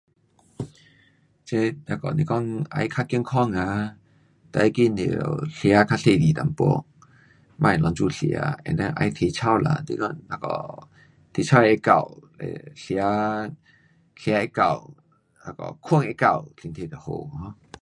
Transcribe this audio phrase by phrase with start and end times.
[1.45, 2.33] 这那个是讲
[2.73, 3.95] 要较健康啊，
[4.51, 8.27] 最快你得吃较小心一点，别乱子吃
[8.65, 8.89] ，and then。
[9.05, 10.87] 要体操啦，就是讲那个
[11.31, 12.23] 体操会够，
[12.75, 12.95] 吃
[14.39, 14.97] 会够，
[15.45, 17.13] 那个睡会够，身体会好。
[17.43, 17.53] um